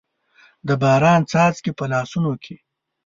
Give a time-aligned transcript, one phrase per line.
[0.67, 2.55] د باران څاڅکي، په لاسونو کې